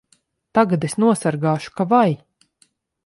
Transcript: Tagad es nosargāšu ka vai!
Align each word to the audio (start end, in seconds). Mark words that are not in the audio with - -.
Tagad 0.59 0.87
es 0.89 0.95
nosargāšu 1.03 1.75
ka 1.77 1.87
vai! 1.93 2.09